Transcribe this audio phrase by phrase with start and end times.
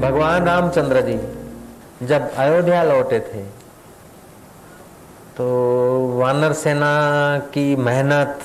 [0.00, 3.42] भगवान रामचंद्र जी जब अयोध्या लौटे थे
[5.36, 5.46] तो
[6.18, 6.90] वानर सेना
[7.54, 8.38] की मेहनत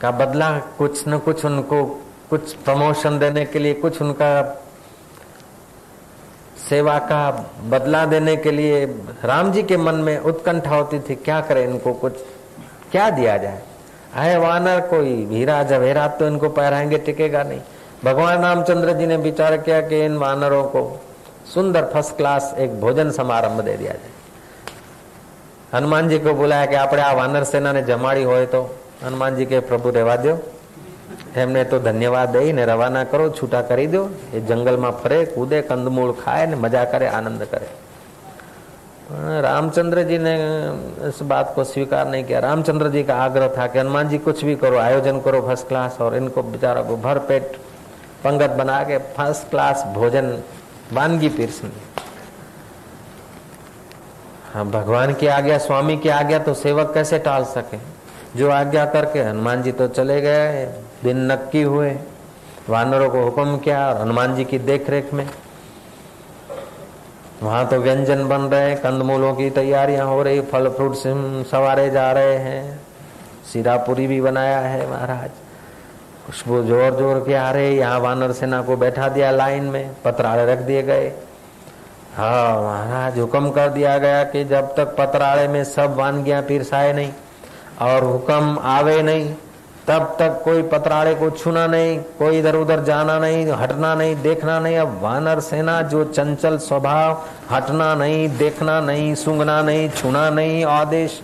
[0.00, 1.84] का बदला कुछ न कुछ उनको,
[2.30, 4.30] कुछ प्रमोशन देने के लिए, कुछ उनका
[6.68, 7.30] सेवा का
[7.64, 8.84] बदला देने के लिए
[9.24, 12.12] राम जी के मन में उत्कंठा होती थी, क्या करें इनको कुछ,
[12.92, 13.62] क्या दिया जाए?
[14.14, 17.60] है वानर कोई हीरा जवेरात तो इनको पहराएँगे, टिकेगा नहीं।
[18.03, 20.81] भगवान रामचंद्र जी ने विचार किया कि इन वानरों को
[21.53, 24.11] सुंदर फर्स्ट क्लास एक भोजन समारंभ दे दिया जाए
[25.73, 28.61] हनुमान जी को बुलाया कि આપણે આ વાનર સેનાને જમાડી હોય તો
[29.03, 30.33] હનુમાનજી કે પ્રભુ રહેવા દો
[31.35, 34.01] એમને તો ધન્યવાદ દઈને રવાના કરો છૂટા કરી દો
[34.33, 37.69] એ જંગલમાં ફરે કૂદે કંદમૂળ ખાય ને મજા કરે આનંદ કરે
[39.41, 40.33] रामचंद्र जी ने
[41.07, 44.43] इस बात को स्वीकार नहीं किया रामचंद्र जी का आग्रह था कि हनुमान जी कुछ
[44.45, 47.57] भी करो आयोजन करो फर्स्ट क्लास और इनको बेचारा को भर पेट
[48.24, 50.42] पंगत बना के फ़र्स्ट क्लास भोजन
[50.92, 51.70] वानगी पीरसनी
[54.54, 57.78] हाँ भगवान की आज्ञा, स्वामी की आज्ञा तो सेवक कैसे टाल सके?
[58.38, 60.66] जो आज्ञा करके हनुमान जी तो चले गए,
[61.04, 61.96] दिन नक्की हुए।
[62.68, 65.28] वानरों को हुक्म किया और हनुमान जी की देखरेख में।
[67.42, 70.94] वहाँ तो व्यंजन बन रहे, कंदमूलों की तैयारियाँ हो रही, फल फ्रूट
[71.46, 72.80] सवारे जा रहे हैं।
[73.52, 75.30] सीरापुरी भी बनाया है महाराज।
[76.26, 80.46] खुशबू ज़ोर ज़ोर के आ रहे, यहाँ वानर सेना को बैठा दिया लाइन में, पतराड़े
[80.46, 81.12] रख दिए गए।
[82.16, 87.12] हाँ महाराज, हुक्म कर दिया गया कि जब तक पतराड़े में सब वानगियाँ पिरसाए नहीं
[87.82, 89.28] और हुक्म आवे नहीं,
[89.88, 94.58] तब तक कोई पतराड़े को छूना नहीं, कोई इधर उधर जाना नहीं, हटना नहीं, देखना
[94.60, 100.64] नहीं। अब वानर सेना जो चंचल स्वभाव, हटना नहीं, देखना नहीं, सूंघना नहीं, छूना नहीं,
[100.66, 101.20] आदेश,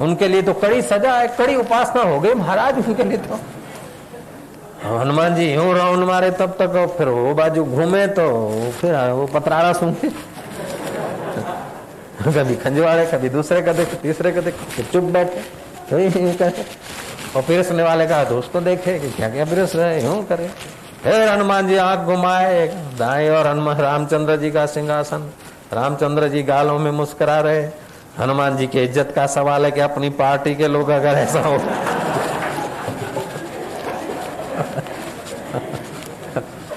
[0.00, 3.38] उनके लिए तो कड़ी सजा है, कड़ी उपासना हो गई महाराज, उनके लिए तो।
[4.84, 8.24] हनुमान जी यूँ राउंड मारे तब तक फिर वो बाजू घूमे तो
[8.80, 10.08] फिर वो पतराड़ा सूंघे
[12.24, 15.40] कभी खंजवाड़े, कभी दूसरे का देखे, तीसरे का देखे चुप बैठे।
[15.90, 15.96] तो
[17.36, 20.48] और पिरसने वाले का तो उसको देखे कि क्या क्या पिरस रहे यूँ करे?
[21.02, 22.66] फिर हनुमान जी आँख घुमाए,
[22.98, 25.30] दाएँ और हनुमान रामचंद्र जी का सिंहासन।
[25.72, 27.64] रामचंद्र जी गालों में मुस्कुरा रहे।
[28.18, 31.58] हनुमान जी की इज़्ज़त का सवाल है कि अपनी पार्टी के लोग अगर ऐसा हो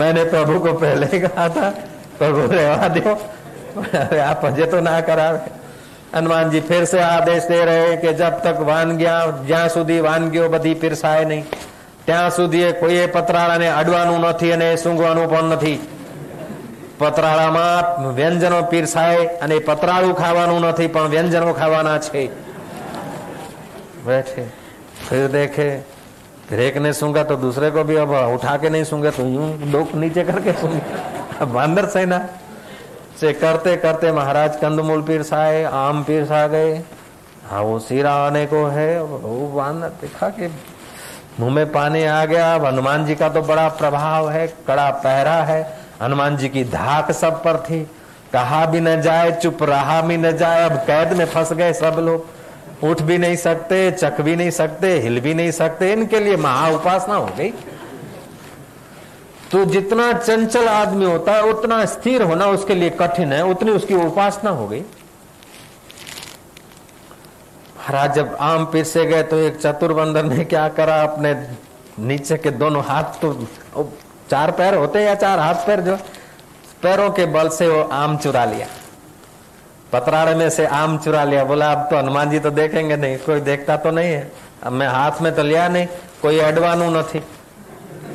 [0.00, 1.70] मैंने प्रभु को पहले ही कहा था
[2.18, 3.14] प्रभु रेवा दो
[4.00, 5.40] अरे आप अजय तो ना करावे
[6.12, 10.74] હનુમાન જી ફેર સે આદેશ દે રહે કે જબ તક વાનગીયા જ્યાં સુધી વાનગીઓ બધી
[10.76, 11.44] પીરસાય નહીં
[12.06, 15.78] ત્યાં સુધી કોઈએ પતરાળાને અડવાનું નથી અને સૂંઘવાનું પણ નથી
[16.98, 22.24] પતરાળામાં વ્યંજનો પીરસાય અને પતરાળું ખાવાનું નથી પણ વ્યંજનો ખાવાના છે
[24.06, 24.46] बैठे
[25.00, 25.68] फिर देखे
[26.51, 29.71] फिर एक ने सूंघा तो दूसरे को भी अब उठा के नहीं सूंघे तो यूँ
[29.71, 30.79] डोक नीचे करके सूंघे।
[31.41, 32.19] अब बांदर सेना
[33.21, 36.73] से करते करते महाराज कंदमूल पीरसाए आम पीरसा गए।
[37.49, 40.47] हाँ वो सीरा आने को है। वो बांदर देखा कि
[41.39, 45.41] मुँह में पानी आ गया। अब हनुमान जी का तो बड़ा प्रभाव है, कड़ा पहरा
[45.43, 45.61] है।
[46.01, 47.83] हनुमान जी की धाक सब पर थी।
[48.33, 51.95] कहा भी न जाए, चुप रहा भी न जाए। अब कैद में फंस गए सब
[51.99, 52.40] लोग।
[52.83, 56.67] उठ भी नहीं सकते, चख भी नहीं सकते, हिल भी नहीं सकते, इनके लिए महा
[56.69, 57.49] उपासना हो गई।
[59.51, 63.95] तो जितना चंचल आदमी होता है, उतना स्थिर होना उसके लिए कठिन है, उतनी उसकी
[63.95, 64.81] उपासना हो गई।
[67.77, 71.33] महाराज, जब आम पीसे गए तो एक चतुर बंदर ने क्या करा, अपने
[71.99, 73.33] नीचे के दोनों हाथ तो
[74.29, 75.95] चार पैर होते या चार हाथ पैर जो,
[76.81, 78.67] पैरों के बल से वो आम चुरा लिया।
[79.93, 83.39] पतराड़े में से आम चुरा लिया। बोला, अब तो हनुमान जी तो देखेंगे नहीं, कोई
[83.39, 84.31] देखता तो नहीं है।
[84.63, 85.87] अब मैं हाथ में तो लिया नहीं,
[86.21, 87.21] कोई अडवानु नहीं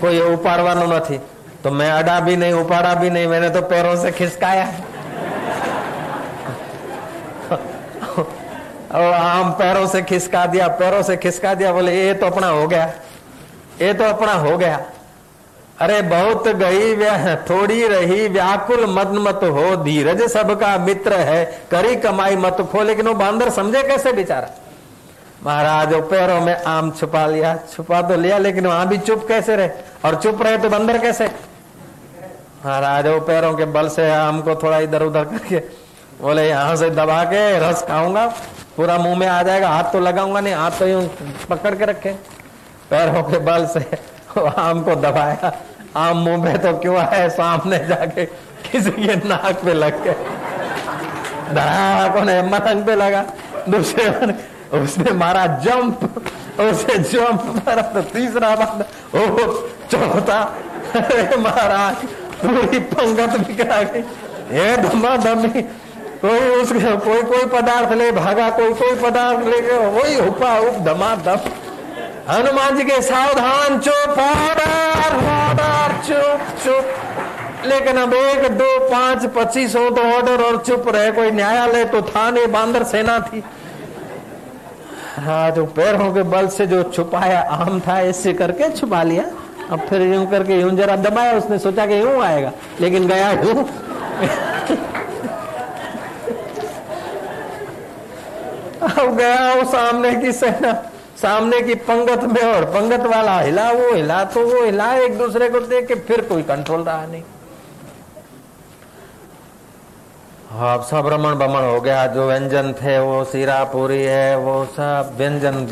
[0.00, 1.18] कोई उपाड़वानु नहीं
[1.64, 4.64] तो मैं अड़ा भी नहीं, उपाड़ा भी नहीं, मैंने तो पैरों से खिसकाया।
[8.92, 12.84] आम पैरों से खिसका दिया, पैरों से खिसका दिया, बोले, ये तो अपना हो गया,
[13.82, 14.80] ये तो अपना हो गया।
[15.82, 16.96] अरे बहुत गई
[17.44, 23.08] थोड़ी रही व्याकुल मत मत हो धीरज, सबका मित्र है, करी कमाई मत खो। लेकिन
[23.08, 24.48] वो बांदर समझे कैसे बेचारा?
[25.44, 29.70] महाराज, पैरों में आम छुपा लिया, छुपा तो लिया, लेकिन वहाँ भी चुप कैसे रहे?
[30.04, 31.26] और चुप रहे तो बंदर कैसे?
[32.64, 35.58] महाराज, पैरों के बल से आम को थोड़ा इधर उधर करके
[36.20, 38.26] बोले, यहाँ से दबा के रस खाऊँगा,
[38.76, 41.02] पूरा मुँह में आ जाएगा, हाथ तो लगाऊँगा नहीं, हाथ तो यूँ
[41.50, 42.12] पकड़ के रखे।
[42.90, 43.84] पैरों के बल से
[44.38, 45.52] आम को दबाया।
[45.96, 47.28] आम मुँह में तो क्यों है?
[47.30, 48.24] सामने जाके
[48.64, 50.14] किसी के नाक पे लग गए
[51.50, 53.24] धड़ाकों ने मलंग पे लगा।
[53.68, 54.04] दूसरे
[54.74, 56.04] उसने मारा जंप,
[56.60, 58.84] उसे जंप मारा तो तीसरा बार
[59.14, 59.22] ओ
[59.90, 60.40] चौथा।
[61.38, 61.96] महाराज,
[62.42, 64.00] पूरी पंगत बिखरा गई।
[64.52, 65.62] ये धमा धमी
[66.22, 71.14] कोई उसके कोई कोई पदार्थ ले भागा, कोई कोई पदार्थ लेके वही हुपा हुप धमा
[71.26, 71.40] धम
[72.28, 75.71] हनुमान जी के सावधान चुप ऑर्डर ऑर्डर
[76.06, 81.30] चुप चुप। लेकिन अब एक, दो, पाँच, पच्चीस हो तो ऑर्डर और चुप रहे। कोई
[81.30, 83.42] न्यायालय तो था नहीं, बांदर सेना थी।
[85.18, 89.24] हाँ जो पैरों के बल से जो छुपाया, आम था इससे करके छुपा लिया।
[89.70, 93.64] अब फिर यूँ करके यूँ जरा दबाया, उसने सोचा कि यूँ आएगा। लेकिन गया यूँ।
[98.82, 100.72] अब गया वो सामने की सेना।
[101.22, 105.48] सामने की पंगत में और पंगत वाला हिला, वो हिला तो वो हिला, एक दूसरे
[105.48, 107.22] को देख के फिर कोई कंट्रोल रहा नहीं।
[110.50, 115.14] हाँ सब रमण बमण हो गया, जो व्यंजन थे, वो सीरा पूरी है, वो सब
[115.16, 115.66] व्यंजन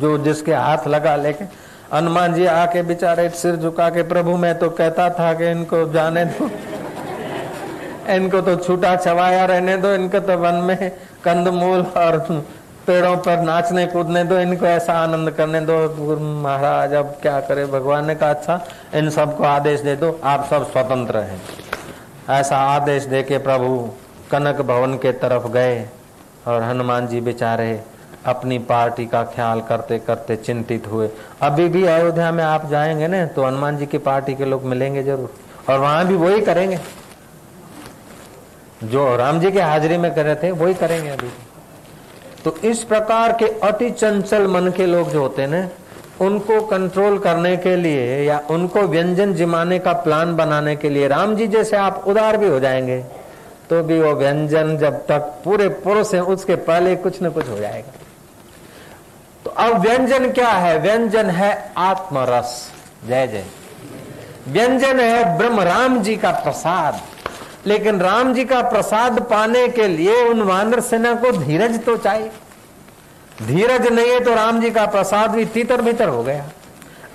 [0.00, 1.44] जो जिसके हाथ लगा लेके
[1.92, 6.24] हनुमान जी आके बेचारे सिर झुका के, प्रभु, मैं तो कहता था कि इनको जाने
[6.24, 6.50] दो।
[8.14, 10.90] इनको तो छूटा छवाया रहने दो, इनको तो वन में
[11.24, 12.18] कंदमूल और
[12.86, 17.64] पेड़ों पर नाचने कूदने दो, इनको ऐसा आनंद करने दो महाराज, अब क्या करे?
[17.66, 18.60] भगवान ने कहा अच्छा
[18.94, 21.40] इन सबको आदेश दे दो, आप सब स्वतंत्र हैं।
[22.30, 23.78] ऐसा आदेश दे के प्रभु
[24.30, 25.84] कनक भवन के तरफ़ गए
[26.46, 27.80] और हनुमान जी बेचारे
[28.26, 31.08] अपनी पार्टी का ख्याल करते करते चिंतित हुए।
[31.42, 35.02] अभी भी अयोध्या में आप जाएँगे ना तो हनुमान जी की पार्टी के लोग मिलेंगे
[35.02, 35.34] ज़रूर।
[35.68, 36.78] और वहाँ भी वही करेंगे।
[38.84, 41.30] जो राम जी के हाजिरी में कर रहे थे, वही करेंगे अभी।
[42.46, 45.72] तो इस प्रकार के अति चंचल मन के लोग जो होते हैं
[46.20, 51.36] उनको कंट्रोल करने के लिए या उनको व्यंजन जिमाने का प्लान बनाने के लिए राम
[51.36, 53.04] जी जैसे आप उदार भी हो जाएँगे
[53.70, 57.58] तो भी वो व्यंजन जब तक पूरे पुरुष है, उसके पहले कुछ न कुछ हो
[57.58, 57.92] जाएगा।
[59.44, 60.78] तो अब व्यंजन क्या है?
[60.78, 62.72] व्यंजन है आत्मरस।
[63.08, 63.44] जय जय।
[64.48, 67.00] व्यंजन है ब्रह्म राम जी का प्रसाद।
[67.66, 72.30] लेकिन राम जी का प्रसाद पाने के लिए उन वानर सेना को धीरज तो चाहिए।
[73.42, 76.44] धीरज नहीं है तो राम जी का प्रसाद भी तीतर भीतर हो गया।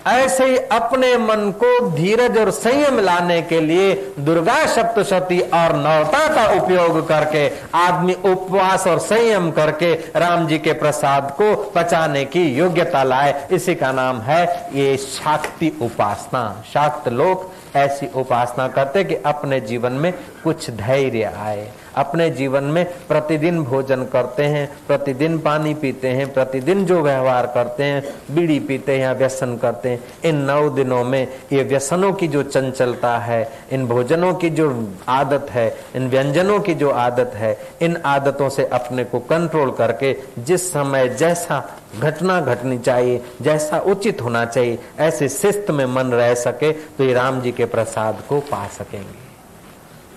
[0.07, 6.27] ऐसे ही अपने मन को धीरज और संयम लाने के लिए दुर्गा सप्तशती और नवता
[6.35, 12.43] का उपयोग करके, आदमी उपवास और संयम करके राम जी के प्रसाद को पचाने की
[12.49, 16.43] योग्यता लाए। इसी का नाम है ये शाक्ति उपासना।
[16.73, 20.13] शाक्त लोग ऐसी उपासना करते कि अपने जीवन में
[20.43, 26.85] कुछ धैर्य आए। अपने जीवन में प्रतिदिन भोजन करते हैं, प्रतिदिन पानी पीते हैं, प्रतिदिन
[26.85, 31.27] जो व्यवहार करते हैं, बीड़ी पीते हैं या व्यसन करते हैं, इन नौ दिनों में
[31.53, 33.41] ये व्यसनों की जो चंचलता है,
[33.71, 34.69] इन भोजनों की जो
[35.09, 40.15] आदत है, इन व्यंजनों की जो आदत है, इन आदतों से अपने को कंट्रोल करके
[40.39, 41.63] जिस समय जैसा
[41.99, 47.13] घटना घटनी चाहिए, जैसा उचित होना चाहिए, ऐसे शिस्त में मन रह सके तो ये
[47.13, 49.20] राम जी के प्रसाद को पा सकेंगे।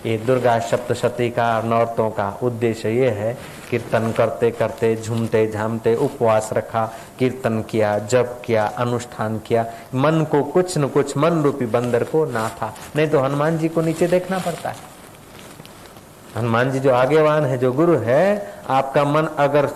[0.05, 3.33] ये दुर्गा सप्तशती का नौरतों का उद्देश्य ये है,
[3.69, 6.85] कीर्तन करते करते, झूमते झामते, उपवास रखा,
[7.19, 9.65] कीर्तन किया, जप किया, अनुष्ठान किया।
[9.95, 13.69] मन को कुछ न कुछ मन रूपी बंदर को ना था नहीं तो हनुमान जी
[13.69, 14.93] को नीचे देखना पड़ता है।
[16.35, 19.69] हनुमान जी जो आगेवान है, जो गुरु है, आपका मन अगर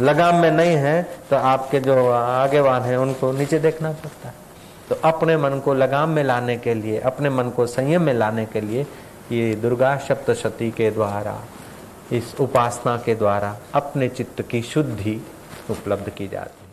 [0.00, 4.34] लगाम में नहीं है तो आपके जो आगेवान है, उनको नीचे देखना पड़ता है।
[4.88, 8.44] तो अपने मन को लगाम में लाने के लिए, अपने मन को संयम में लाने
[8.46, 8.86] के लिए
[9.32, 11.40] ये दुर्गा सप्तशती के द्वारा,
[12.12, 15.20] इस उपासना के द्वारा अपने चित्त की शुद्धि
[15.70, 16.65] उपलब्ध की जाती